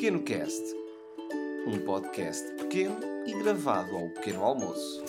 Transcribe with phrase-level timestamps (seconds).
[0.00, 0.64] Pequeno Cast,
[1.66, 5.04] um podcast pequeno e gravado ao pequeno almoço.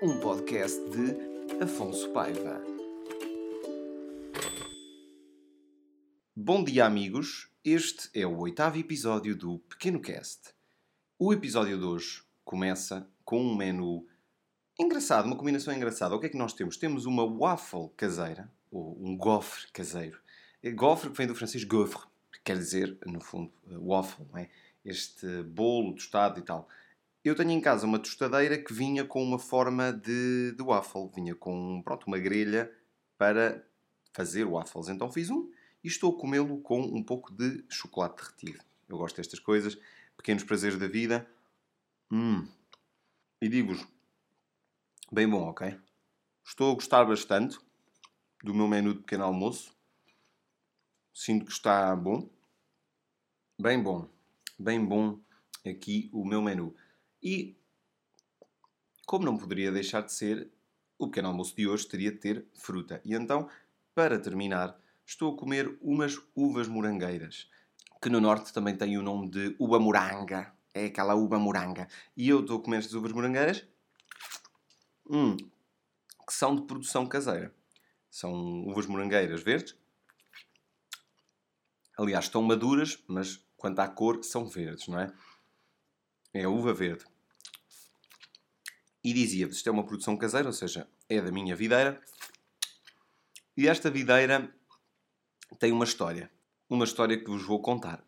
[0.00, 2.62] Um podcast de Afonso Paiva.
[6.36, 7.50] Bom dia, amigos.
[7.64, 10.54] Este é o oitavo episódio do Pequeno Cast.
[11.18, 14.06] O episódio de hoje começa com um menu
[14.82, 16.14] engraçado, uma combinação engraçada.
[16.14, 16.76] O que é que nós temos?
[16.76, 20.18] Temos uma waffle caseira, ou um gofre caseiro.
[20.74, 24.48] Gofre que vem do francês gaufre, que quer dizer, no fundo, waffle, não é?
[24.84, 26.68] Este bolo tostado e tal.
[27.24, 31.08] Eu tenho em casa uma tostadeira que vinha com uma forma de, de waffle.
[31.14, 32.70] Vinha com, pronto, uma grelha
[33.16, 33.64] para
[34.12, 34.88] fazer waffles.
[34.88, 35.48] Então fiz um
[35.84, 38.64] e estou a comê-lo com um pouco de chocolate derretido.
[38.88, 39.78] Eu gosto destas coisas,
[40.16, 41.28] pequenos prazeres da vida.
[42.10, 42.46] Hum.
[43.40, 43.86] E digo-vos,
[45.12, 45.78] bem bom, ok?
[46.42, 47.58] Estou a gostar bastante
[48.42, 49.76] do meu menu de pequeno almoço.
[51.12, 52.30] Sinto que está bom.
[53.60, 54.08] Bem bom.
[54.58, 55.20] Bem bom
[55.66, 56.74] aqui o meu menu.
[57.22, 57.54] E,
[59.04, 60.50] como não poderia deixar de ser,
[60.98, 63.02] o pequeno almoço de hoje teria de ter fruta.
[63.04, 63.50] E então,
[63.94, 67.50] para terminar, estou a comer umas uvas morangueiras,
[68.00, 70.54] que no norte também tem o nome de uva moranga.
[70.72, 71.86] É aquela uva moranga.
[72.16, 73.62] E eu estou a comer estas uvas morangueiras,
[75.08, 77.54] hum, que são de produção caseira.
[78.10, 78.32] São
[78.66, 79.76] uvas morangueiras verdes.
[81.98, 85.12] Aliás, estão maduras, mas quanto à cor, são verdes, não é?
[86.34, 87.04] É a uva verde.
[89.04, 92.00] E dizia-vos, isto é uma produção caseira, ou seja, é da minha videira.
[93.56, 94.54] E esta videira
[95.58, 96.30] tem uma história.
[96.68, 98.04] Uma história que vos vou contar.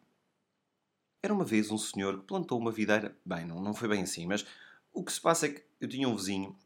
[1.22, 3.16] Era uma vez um senhor que plantou uma videira.
[3.24, 4.46] Bem, não, não foi bem assim, mas
[4.92, 6.56] o que se passa é que eu tinha um vizinho,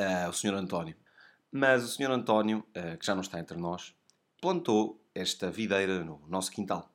[0.00, 0.96] uh, o senhor António.
[1.52, 3.94] Mas o senhor António, uh, que já não está entre nós,
[4.40, 6.90] plantou esta videira no nosso quintal.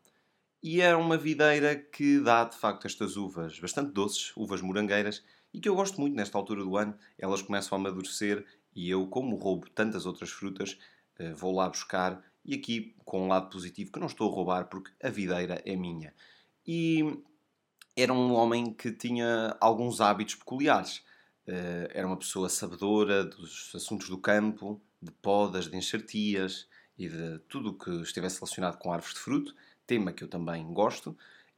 [0.64, 5.60] E é uma videira que dá, de facto, estas uvas bastante doces, uvas morangueiras, e
[5.60, 6.98] que eu gosto muito nesta altura do ano.
[7.18, 10.78] Elas começam a amadurecer e eu, como roubo tantas outras frutas,
[11.20, 14.66] uh, vou lá buscar e aqui com um lado positivo que não estou a roubar
[14.66, 16.14] porque a videira é minha.
[16.66, 17.04] E
[17.96, 21.04] era um homem que tinha alguns hábitos peculiares.
[21.48, 26.68] Uh, era uma pessoa sabedora dos assuntos do campo, de podas, de enxertias
[26.98, 29.56] e de tudo o que estivesse relacionado com árvores de fruto,
[29.86, 31.16] tema que eu também gosto.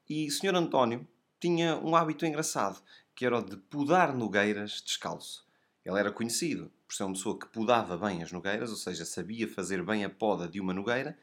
[0.10, 0.56] E o Sr.
[0.56, 1.08] António
[1.40, 2.82] tinha um hábito engraçado,
[3.16, 5.46] que era o de podar nogueiras descalço.
[5.86, 9.48] Ele era conhecido por ser uma pessoa que podava bem as nogueiras, ou seja, sabia
[9.48, 11.18] fazer bem a poda de uma nogueira,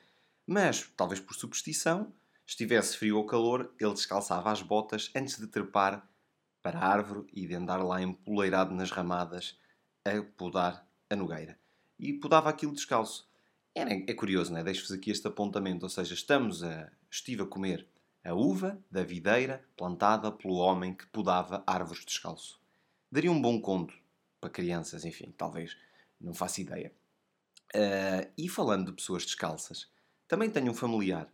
[0.46, 2.12] mas, talvez por superstição,
[2.46, 6.06] estivesse frio ou calor, ele descalçava as botas antes de trepar
[6.64, 9.54] para a árvore e de andar lá empoleirado nas ramadas
[10.02, 11.58] a podar a nogueira.
[11.98, 13.28] E podava aquilo descalço.
[13.74, 14.64] É, é curioso, não é?
[14.64, 17.86] Deixo-vos aqui este apontamento, ou seja, estamos a, estive a comer
[18.24, 22.58] a uva da videira plantada pelo homem que podava árvores descalço.
[23.12, 23.94] Daria um bom conto
[24.40, 25.76] para crianças, enfim, talvez,
[26.18, 26.94] não faço ideia.
[27.74, 29.92] Uh, e falando de pessoas descalças,
[30.26, 31.30] também tenho um familiar,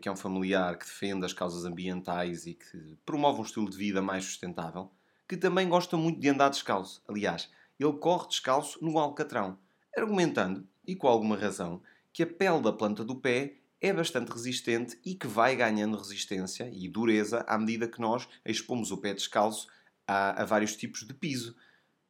[0.00, 3.76] que é um familiar que defende as causas ambientais e que promove um estilo de
[3.76, 4.90] vida mais sustentável,
[5.28, 7.02] que também gosta muito de andar descalço.
[7.08, 9.58] Aliás, ele corre descalço no Alcatrão,
[9.96, 11.82] argumentando, e com alguma razão,
[12.12, 16.70] que a pele da planta do pé é bastante resistente e que vai ganhando resistência
[16.72, 19.66] e dureza à medida que nós expomos o pé descalço
[20.06, 21.56] a, a vários tipos de piso.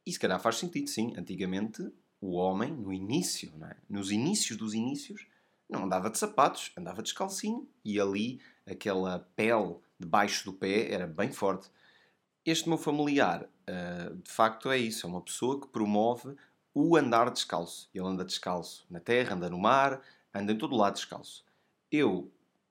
[0.04, 1.14] E se calhar faz sentido, sim.
[1.16, 1.82] Antigamente,
[2.20, 3.76] o homem, no início, é?
[3.88, 5.26] nos inícios dos inícios,
[5.72, 11.32] não andava de sapatos, andava descalcinho e ali aquela pele debaixo do pé era bem
[11.32, 11.70] forte.
[12.44, 15.06] Este meu familiar, uh, de facto, é isso.
[15.06, 16.36] É uma pessoa que promove
[16.74, 17.88] o andar descalço.
[17.94, 20.00] Ele anda descalço na terra, anda no mar,
[20.34, 21.44] anda em todo lado descalço.
[21.90, 22.30] Eu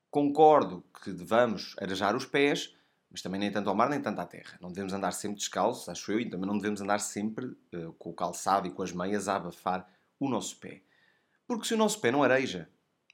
[0.10, 2.76] concordo que devamos arejar os pés,
[3.10, 4.58] mas também nem tanto ao mar nem tanto à terra.
[4.60, 8.10] Não devemos andar sempre descalços, acho eu, e também não devemos andar sempre uh, com
[8.10, 9.88] o calçado e com as meias a abafar
[10.20, 10.82] o nosso pé.
[11.48, 12.70] Porque se o nosso pé não areja,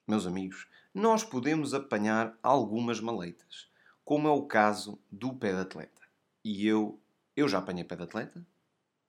[0.08, 3.70] meus amigos, nós podemos apanhar algumas maleitas,
[4.06, 6.02] como é o caso do pé de atleta.
[6.44, 7.00] E eu,
[7.36, 8.46] eu já apanhei pé de atleta,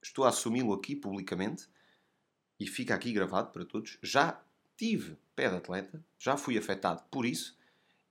[0.03, 1.69] estou a assumi-lo aqui publicamente,
[2.59, 4.43] e fica aqui gravado para todos, já
[4.77, 7.56] tive pé de atleta, já fui afetado por isso,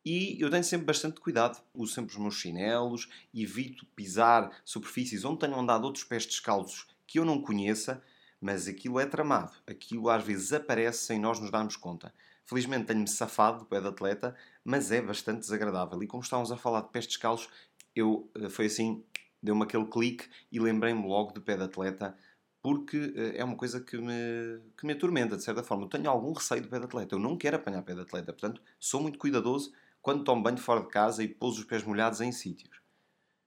[0.09, 1.61] e eu tenho sempre bastante cuidado.
[1.73, 7.19] Uso sempre os meus chinelos, evito pisar superfícies onde tenham andado outros pés descalços que
[7.19, 8.01] eu não conheça,
[8.39, 9.51] mas aquilo é tramado.
[9.67, 12.13] Aquilo às vezes aparece sem nós nos darmos conta.
[12.47, 16.01] Felizmente tenho-me safado do pé de atleta, mas é bastante desagradável.
[16.01, 17.49] E como estávamos a falar de pés descalços,
[17.93, 19.03] eu, eh, foi assim,
[19.43, 22.17] deu-me aquele clique e lembrei-me logo do pé de atleta
[22.61, 25.85] porque é uma coisa que me, que me atormenta, de certa forma.
[25.85, 27.15] Eu tenho algum receio do pé de atleta.
[27.15, 28.33] Eu não quero apanhar pé de atleta.
[28.33, 29.71] Portanto, sou muito cuidadoso
[30.01, 32.81] quando tomo banho fora de casa e pouso os pés molhados em sítios.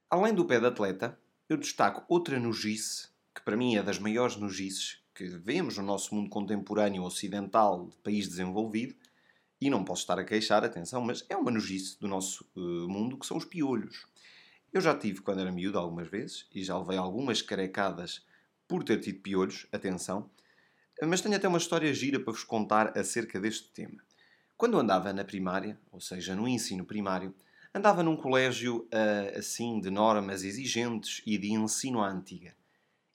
[0.09, 1.19] Além do pé de atleta,
[1.49, 6.15] eu destaco outra nojice, que para mim é das maiores nojices que vemos no nosso
[6.15, 8.95] mundo contemporâneo ocidental de país desenvolvido,
[9.61, 13.19] e não posso estar a queixar, atenção, mas é uma nojice do nosso uh, mundo,
[13.19, 14.07] que são os piolhos.
[14.73, 18.25] Eu já tive quando era miúdo algumas vezes, e já levei algumas carecadas
[18.67, 20.31] por ter tido piolhos, atenção,
[21.03, 24.03] mas tenho até uma história gira para vos contar acerca deste tema.
[24.57, 27.35] Quando andava na primária, ou seja, no ensino primário,
[27.75, 32.55] andava num colégio uh, assim de normas exigentes e de ensino à antiga.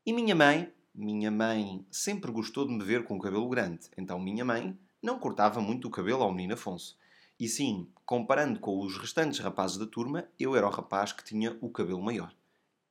[0.05, 4.17] E minha mãe, minha mãe sempre gostou de me ver com o cabelo grande, então
[4.17, 6.97] minha mãe não cortava muito o cabelo ao menino Afonso.
[7.37, 11.57] E sim, comparando com os restantes rapazes da turma, eu era o rapaz que tinha
[11.59, 12.33] o cabelo maior.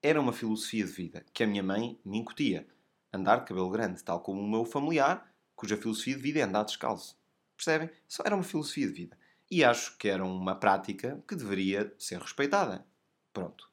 [0.02, 2.68] Era uma filosofia de vida que a minha mãe me incutia.
[3.10, 6.64] Andar de cabelo grande, tal como o meu familiar, cuja filosofia de vida é andar
[6.64, 7.18] descalço.
[7.56, 7.88] Percebem?
[8.06, 9.18] Só era uma filosofia de vida.
[9.50, 12.86] E acho que era uma prática que deveria ser respeitada.
[13.32, 13.70] Pronto.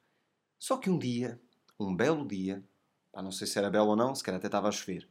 [0.58, 1.38] Só que um dia,
[1.78, 2.64] um belo dia,
[3.20, 5.08] não sei se era belo ou não, se calhar até estava a chover.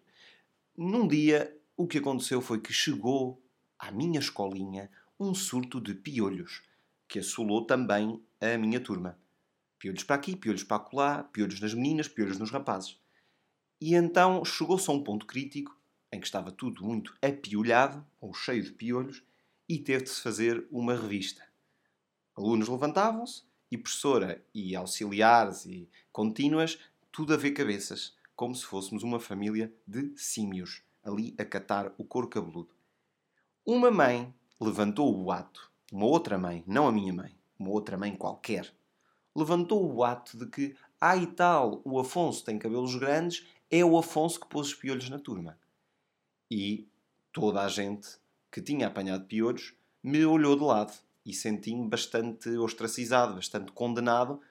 [0.76, 3.44] Num dia o que aconteceu foi que chegou
[3.78, 4.90] à minha escolinha
[5.20, 6.64] um surto de piolhos,
[7.08, 9.20] que assolou também a minha turma.
[9.78, 12.98] Piolhos para aqui, piolhos para acolá, piolhos nas meninas, piolhos nos rapazes.
[13.80, 15.78] E então chegou-se a um ponto crítico
[16.12, 19.24] em que estava tudo muito apiolhado, ou cheio de piolhos,
[19.68, 21.44] e teve de se fazer uma revista.
[22.36, 26.78] Alunos levantavam-se, e professora e auxiliares e contínuas,
[27.12, 32.04] tudo a ver cabeças, como se fôssemos uma família de símios ali a catar o
[32.04, 32.74] couro cabeludo.
[33.66, 38.16] Uma mãe levantou o ato, uma outra mãe, não a minha mãe, uma outra mãe
[38.16, 38.74] qualquer,
[39.36, 40.76] levantou o ato de que,
[41.22, 45.20] e tal, o Afonso tem cabelos grandes, é o Afonso que pôs os piolhos na
[45.20, 45.58] turma.
[46.50, 46.88] E
[47.32, 48.18] toda a gente
[48.52, 49.74] que tinha apanhado piolhos
[50.04, 50.94] me olhou de lado
[51.26, 54.42] e senti-me bastante ostracizado, bastante condenado.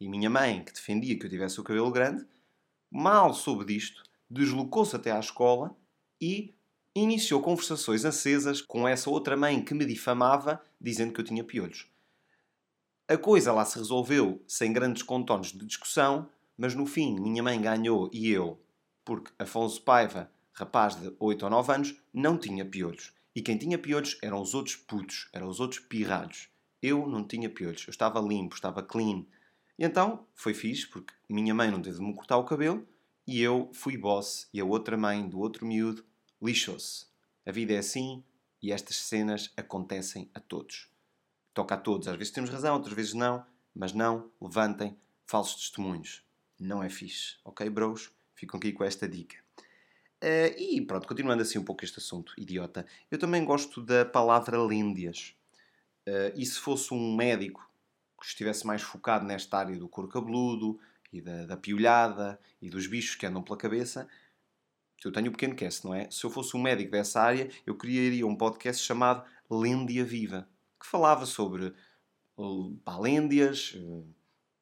[0.00, 2.26] E minha mãe, que defendia que eu tivesse o cabelo grande,
[2.90, 5.76] mal soube disto, deslocou-se até à escola
[6.20, 6.54] e
[6.94, 11.88] iniciou conversações acesas com essa outra mãe que me difamava, dizendo que eu tinha piolhos.
[13.06, 17.60] A coisa lá se resolveu sem grandes contornos de discussão, mas no fim minha mãe
[17.60, 18.58] ganhou e eu,
[19.04, 23.12] porque Afonso Paiva, rapaz de 8 ou 9 anos, não tinha piolhos.
[23.34, 26.48] E quem tinha piolhos eram os outros putos, eram os outros pirralhos.
[26.80, 29.24] Eu não tinha piolhos, eu estava limpo, estava clean.
[29.78, 32.86] E então foi fixe, porque minha mãe não teve de me cortar o cabelo
[33.26, 36.04] e eu fui boss e a outra mãe do outro miúdo
[36.40, 37.06] lixou-se.
[37.44, 38.22] A vida é assim
[38.62, 40.88] e estas cenas acontecem a todos.
[41.52, 42.08] Toca a todos.
[42.08, 43.44] Às vezes temos razão, outras vezes não,
[43.74, 46.22] mas não levantem falsos testemunhos.
[46.58, 47.36] Não é fixe.
[47.44, 48.12] Ok, bros?
[48.34, 49.36] Ficam aqui com esta dica.
[50.22, 54.62] Uh, e pronto, continuando assim um pouco este assunto, idiota, eu também gosto da palavra
[54.62, 55.34] lêndias.
[56.08, 57.68] Uh, e se fosse um médico
[58.24, 60.78] que estivesse mais focado nesta área do couro cabeludo,
[61.14, 64.08] e da, da piolhada e dos bichos que andam pela cabeça.
[65.04, 66.10] Eu tenho um pequeno cast, não é?
[66.10, 70.48] Se eu fosse um médico dessa área, eu criaria um podcast chamado Lêndia Viva,
[70.80, 71.72] que falava sobre
[72.36, 74.04] uh, lêndias, uh,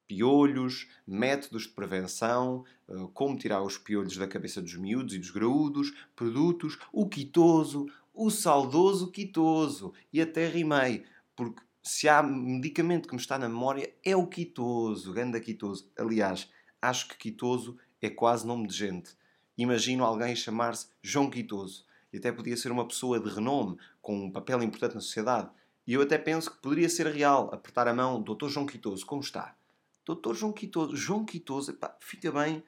[0.06, 5.30] piolhos, métodos de prevenção, uh, como tirar os piolhos da cabeça dos miúdos e dos
[5.30, 9.94] graúdos, produtos, o quitoso, o saudoso quitoso.
[10.12, 11.04] E até rimei,
[11.36, 15.90] porque se há medicamento que me está na memória, é o quitoso, ganda quitoso.
[15.98, 16.48] Aliás,
[16.80, 19.16] acho que quitoso é quase nome de gente.
[19.58, 21.84] Imagino alguém chamar-se João Quitoso.
[22.12, 25.50] E até podia ser uma pessoa de renome, com um papel importante na sociedade.
[25.86, 29.20] E eu até penso que poderia ser real, apertar a mão, Doutor João Quitoso, como
[29.20, 29.56] está?
[30.04, 32.62] Doutor João Quitoso, João Quitoso, epá, fica bem.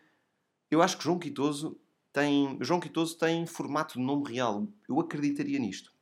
[0.71, 1.78] Eu acho que João Quitoso
[2.12, 4.66] tem, João Quitoso tem formato de nome real.
[4.88, 5.92] Eu acreditaria nisto.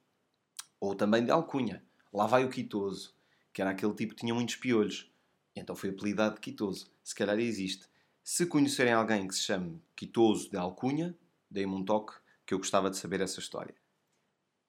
[0.80, 1.82] Ou também de alcunha.
[2.12, 3.14] Lá vai o Quitoso,
[3.54, 5.10] que era aquele tipo que tinha muitos piolhos.
[5.56, 6.90] Então foi apelidado de Quitoso.
[7.02, 7.86] Se calhar existe.
[8.22, 11.16] Se conhecerem alguém que se chame Quitoso de Alcunha,
[11.50, 12.12] deem-me um toque
[12.44, 13.74] que eu gostava de saber essa história.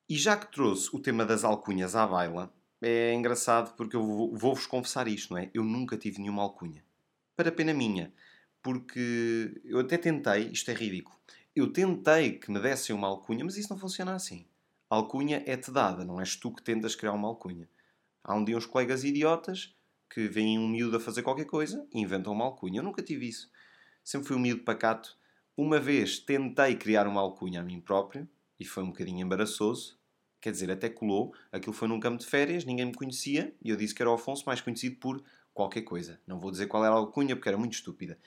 [0.07, 4.65] E já que trouxe o tema das alcunhas à baila, é engraçado porque eu vou-vos
[4.65, 5.51] confessar isto, não é?
[5.53, 6.83] Eu nunca tive nenhuma alcunha.
[7.35, 8.13] Para pena minha.
[8.61, 11.17] Porque eu até tentei, isto é ridículo,
[11.53, 14.45] eu tentei que me dessem uma alcunha, mas isso não funciona assim
[14.95, 17.69] alcunha é-te dada, não és tu que tentas criar uma alcunha.
[18.23, 19.75] Há um dia uns colegas idiotas
[20.09, 22.79] que veem um miúdo a fazer qualquer coisa e inventam uma alcunha.
[22.79, 23.51] Eu nunca tive isso.
[24.03, 25.17] Sempre fui um miúdo pacato.
[25.57, 28.27] Uma vez tentei criar uma alcunha a mim próprio
[28.59, 29.97] e foi um bocadinho embaraçoso.
[30.39, 31.33] Quer dizer, até colou.
[31.51, 34.13] Aquilo foi num campo de férias, ninguém me conhecia e eu disse que era o
[34.13, 35.23] Afonso, mais conhecido por
[35.53, 36.19] qualquer coisa.
[36.27, 38.17] Não vou dizer qual era a alcunha porque era muito estúpida.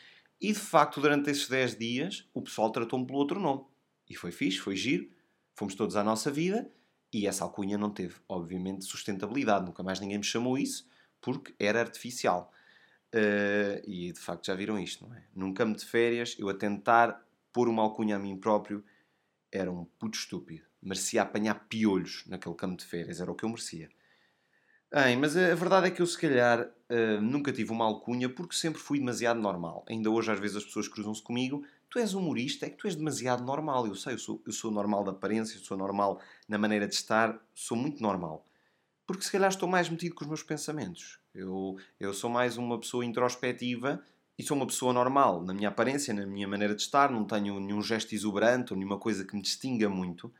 [0.40, 3.64] E de facto, durante esses 10 dias, o pessoal tratou-me pelo outro nome.
[4.08, 5.08] E foi fixe, foi giro,
[5.56, 6.70] fomos todos à nossa vida
[7.12, 9.64] e essa alcunha não teve, obviamente, sustentabilidade.
[9.64, 10.88] Nunca mais ninguém me chamou isso
[11.20, 12.52] porque era artificial.
[13.14, 15.24] Uh, e de facto já viram isto, não é?
[15.34, 18.84] Num campo de férias, eu a tentar pôr uma alcunha a mim próprio
[19.50, 20.64] era um puto estúpido.
[20.82, 23.88] Merecia apanhar piolhos naquele campo de férias, era o que eu merecia.
[24.92, 28.54] Bem, mas a verdade é que eu, se calhar, uh, nunca tive uma alcunha porque
[28.54, 29.84] sempre fui demasiado normal.
[29.88, 31.64] Ainda hoje, às vezes, as pessoas cruzam-se comigo.
[31.88, 33.86] Tu és humorista, é que tu és demasiado normal.
[33.86, 36.94] Eu sei, eu sou, eu sou normal de aparência, eu sou normal na maneira de
[36.94, 38.46] estar, sou muito normal.
[39.06, 41.20] Porque, se calhar, estou mais metido com os meus pensamentos.
[41.34, 44.02] Eu, eu sou mais uma pessoa introspectiva
[44.36, 47.10] e sou uma pessoa normal na minha aparência, na minha maneira de estar.
[47.10, 50.32] Não tenho nenhum gesto exuberante ou nenhuma coisa que me distinga muito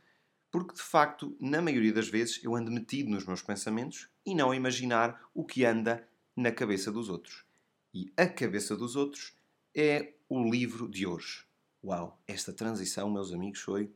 [0.56, 4.50] porque de facto, na maioria das vezes, eu ando metido nos meus pensamentos e não
[4.50, 7.44] a imaginar o que anda na cabeça dos outros.
[7.92, 9.35] E a cabeça dos outros
[9.76, 11.44] é o livro de hoje.
[11.84, 13.92] Uau, esta transição, meus amigos, foi.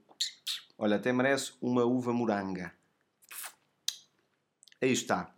[0.77, 2.75] Olha, até merece uma uva moranga.
[4.81, 5.35] Aí está.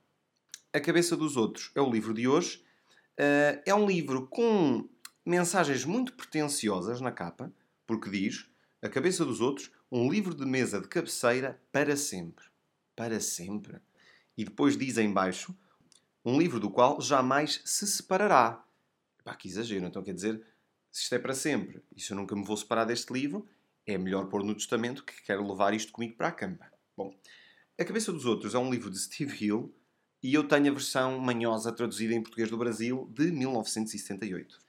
[0.72, 2.64] A Cabeça dos Outros é o livro de hoje.
[3.12, 4.88] Uh, é um livro com
[5.25, 7.52] mensagens muito pretenciosas na capa,
[7.87, 8.50] porque diz:
[8.82, 12.44] A Cabeça dos Outros, um livro de mesa de cabeceira para sempre.
[12.96, 13.80] Para sempre.
[14.37, 15.56] E depois diz em baixo,
[16.25, 18.64] um livro do qual jamais se separará.
[19.24, 19.86] Pá, que exagero.
[19.86, 20.42] Então quer dizer,
[20.90, 23.46] se isto é para sempre e se eu nunca me vou separar deste livro,
[23.86, 26.58] é melhor pôr no testamento que quero levar isto comigo para a cama.
[26.96, 27.14] Bom,
[27.78, 29.74] A Cabeça dos Outros é um livro de Steve Hill
[30.22, 34.60] e eu tenho a versão manhosa traduzida em português do Brasil de 1978.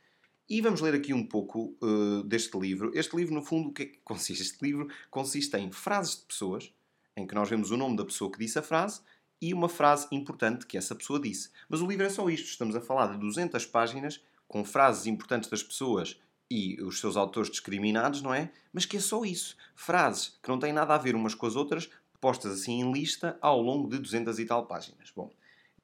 [0.50, 2.92] E vamos ler aqui um pouco uh, deste livro.
[2.94, 4.42] Este livro, no fundo, o que é que consiste?
[4.42, 6.74] Este livro consiste em frases de pessoas,
[7.16, 9.02] em que nós vemos o nome da pessoa que disse a frase
[9.40, 11.50] e uma frase importante que essa pessoa disse.
[11.70, 12.48] Mas o livro é só isto.
[12.48, 14.22] Estamos a falar de 200 páginas
[14.54, 16.16] com frases importantes das pessoas
[16.48, 18.52] e os seus autores discriminados, não é?
[18.72, 19.58] Mas que é só isso.
[19.74, 21.90] Frases que não têm nada a ver umas com as outras,
[22.22, 25.12] postas assim em lista ao longo de 200 e tal páginas.
[25.16, 25.32] Bom,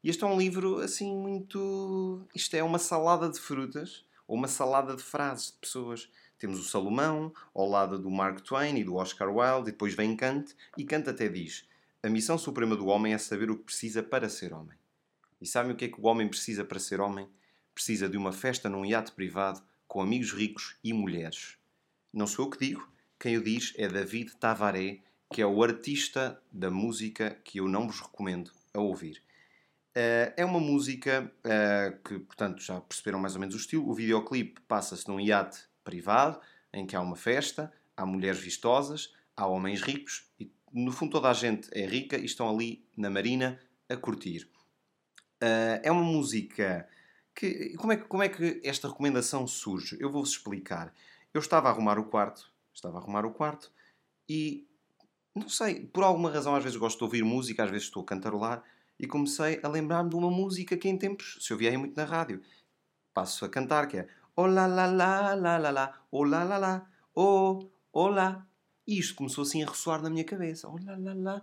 [0.03, 2.27] este é um livro assim muito.
[2.35, 6.07] Isto é uma salada de frutas ou uma salada de frases de pessoas.
[6.37, 10.15] Temos o Salomão, ao lado do Mark Twain e do Oscar Wilde, e depois vem
[10.15, 11.67] Kant, e Kant até diz:
[12.03, 14.77] A missão suprema do homem é saber o que precisa para ser homem.
[15.41, 17.27] E sabem o que é que o homem precisa para ser homem?
[17.79, 21.55] Precisa de uma festa num iate privado, com amigos ricos e mulheres.
[22.11, 24.99] Não sou eu que digo, quem o diz é David Tavaré,
[25.33, 29.23] que é o artista da música que eu não vos recomendo a ouvir.
[29.95, 33.89] Uh, é uma música uh, que, portanto, já perceberam mais ou menos o estilo.
[33.89, 36.37] O videoclipe passa-se num iate privado,
[36.73, 41.29] em que há uma festa, há mulheres vistosas, há homens ricos e, no fundo, toda
[41.29, 43.57] a gente é rica e estão ali na marina
[43.87, 44.49] a curtir.
[45.41, 46.85] Uh, é uma música
[47.39, 47.75] que.
[47.77, 48.03] Como é, que.
[48.03, 49.97] como é que esta recomendação surge?
[49.99, 50.93] Eu vou-vos explicar.
[51.33, 53.71] Eu estava a arrumar o quarto, estava a arrumar o quarto
[54.27, 54.67] e.
[55.35, 58.05] Não sei, por alguma razão, às vezes gosto de ouvir música, às vezes estou a
[58.05, 58.63] cantarolar
[58.99, 62.41] e comecei a lembrar-me de uma música que em tempos se ouvia muito na rádio.
[63.13, 66.57] Passo a cantar, que é Oh la la la la la la, oh la la
[66.57, 68.47] la, oh, olá.
[68.87, 70.69] E isto começou assim a ressoar na minha cabeça.
[70.69, 71.41] Oh la la la.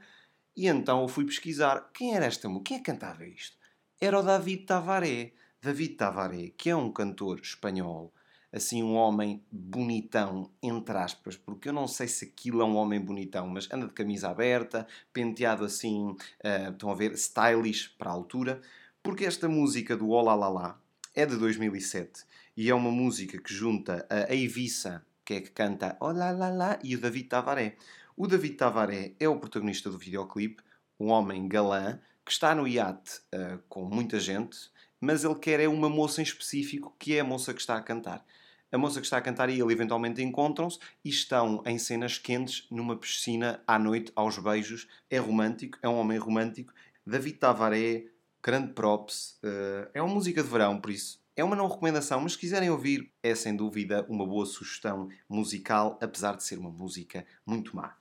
[0.56, 3.58] E então eu fui pesquisar quem era esta música, quem é que cantava isto?
[4.00, 5.32] Era o David Tavaré.
[5.60, 8.12] David Tavaré, que é um cantor espanhol
[8.56, 12.98] assim um homem bonitão, entre aspas, porque eu não sei se aquilo é um homem
[12.98, 18.14] bonitão, mas anda de camisa aberta, penteado assim, uh, estão a ver, stylish para a
[18.14, 18.60] altura,
[19.02, 20.80] porque esta música do Olá Lá Lá
[21.14, 22.24] é de 2007
[22.56, 26.78] e é uma música que junta a Eivissa, que é que canta Olá Lá Lá,
[26.82, 27.76] e o David Tavaré.
[28.16, 30.62] O David Tavaré é o protagonista do videoclipe,
[30.98, 35.68] um homem galã que está no iate uh, com muita gente, mas ele quer é
[35.68, 38.24] uma moça em específico, que é a moça que está a cantar.
[38.70, 42.66] A moça que está a cantar e ele eventualmente encontram-se e estão em cenas quentes
[42.70, 44.88] numa piscina à noite, aos beijos.
[45.08, 46.72] É romântico, é um homem romântico.
[47.06, 48.06] David Tavaré,
[48.42, 49.38] grande props.
[49.42, 52.70] Uh, é uma música de verão, por isso é uma não recomendação, mas se quiserem
[52.70, 57.94] ouvir, é sem dúvida uma boa sugestão musical, apesar de ser uma música muito má.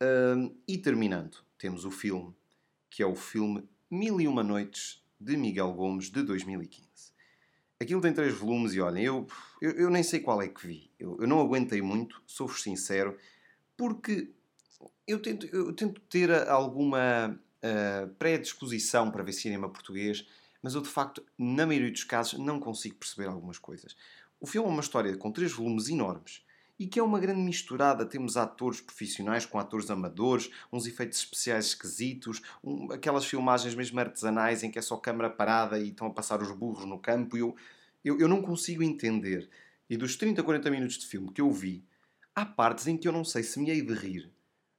[0.00, 2.36] Uh, e terminando, temos o filme,
[2.90, 6.86] que é o filme Mil e Uma Noites, de Miguel Gomes, de 2015.
[7.78, 9.26] Aquilo tem três volumes e olhem, eu,
[9.60, 10.90] eu, eu, nem sei qual é que vi.
[10.98, 13.18] Eu, eu não aguentei muito, sou-vos sincero,
[13.76, 14.30] porque
[15.06, 20.26] eu tento, eu tento ter alguma uh, predisposição para ver cinema português,
[20.62, 23.94] mas eu de facto, na maioria dos casos, não consigo perceber algumas coisas.
[24.40, 26.45] O filme é uma história com três volumes enormes
[26.78, 28.04] e que é uma grande misturada.
[28.04, 34.62] Temos atores profissionais com atores amadores, uns efeitos especiais esquisitos, um, aquelas filmagens mesmo artesanais
[34.62, 37.36] em que é só câmara parada e estão a passar os burros no campo.
[37.36, 37.56] Eu,
[38.04, 39.48] eu, eu não consigo entender
[39.88, 41.84] E dos 30, 40 minutos de filme que eu vi,
[42.34, 44.30] há partes em que eu não sei se me hei de rir.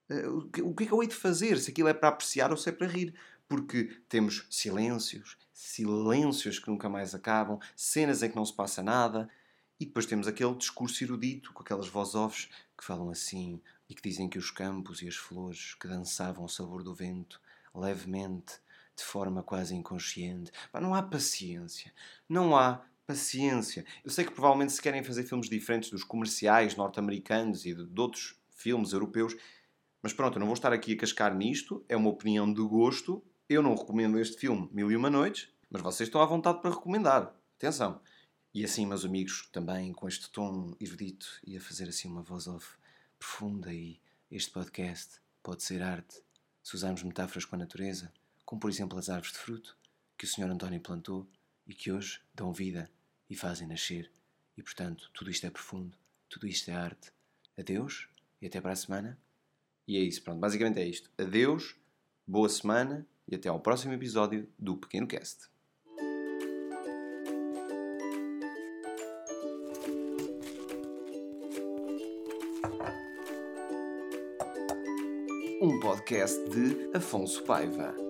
[0.10, 1.58] Uh, o, que, é que eu hei de fazer?
[1.58, 3.14] Se aquilo é para apreciar ou se é para rir.
[3.48, 9.30] Porque temos silêncios, silêncios que nunca mais acabam, cenas em que não se passa nada,
[9.80, 14.28] e depois temos aquele discurso erudito, com aquelas voz-offs que falam assim e que dizem
[14.28, 17.40] que os campos e as flores que dançavam ao sabor do vento,
[17.74, 18.56] levemente,
[18.96, 20.52] de forma quase inconsciente.
[20.72, 21.94] Pá, não há paciência.
[22.28, 23.86] Não há paciência.
[24.04, 28.36] Eu sei que provavelmente se querem fazer filmes diferentes dos comerciais norte-americanos e de outros
[28.50, 29.36] filmes europeus,
[30.02, 33.24] mas pronto, eu não vou estar aqui a cascar nisto, é uma opinião de gosto.
[33.48, 36.72] Eu não recomendo este filme Mil e Uma Noites, mas vocês estão à vontade para
[36.72, 37.34] recomendar.
[37.56, 38.02] Atenção.
[38.58, 42.48] E assim, meus amigos, também com este tom erudito e a fazer assim uma voz
[42.48, 42.76] off
[43.20, 46.24] profunda e este podcast pode ser arte
[46.64, 48.12] se usarmos metáforas com a natureza,
[48.44, 49.78] como por exemplo as árvores de fruto
[50.18, 50.50] que o Sr.
[50.50, 51.28] António plantou
[51.68, 52.90] e que hoje dão vida
[53.30, 54.12] e fazem nascer.
[54.58, 55.96] E portanto, tudo isto é profundo,
[56.28, 57.12] tudo isto é arte.
[57.56, 58.10] Adeus
[58.42, 59.20] e até para a semana.
[59.88, 61.12] E é isso, pronto, basicamente é isto.
[61.16, 61.76] Adeus,
[62.26, 65.48] boa semana e até ao próximo episódio do Pequeno Cast.
[75.60, 78.07] Um podcast de Afonso Paiva.